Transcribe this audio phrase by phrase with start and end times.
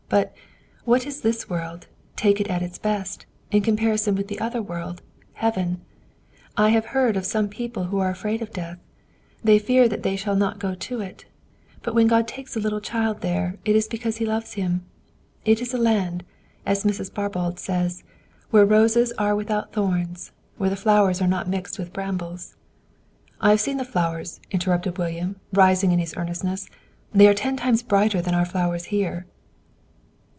[0.11, 0.35] But,
[0.83, 5.01] what is this world, take it at its best, in comparison with that other world,
[5.35, 5.79] Heaven?
[6.57, 8.77] I have heard of some people who are afraid of death;
[9.41, 11.27] they fear they shall not go to it;
[11.81, 14.83] but when God takes a little child there it is because He loves him.
[15.45, 16.25] It is a land,
[16.65, 17.09] as Mrs.
[17.09, 18.03] Barbauld says,
[18.49, 22.57] where the roses are without thorns, where the flowers are not mixed with brambles"
[23.39, 26.69] "I have seen the flowers," interrupted William, rising in his earnestness.
[27.13, 29.25] "They are ten times brighter than our flowers here."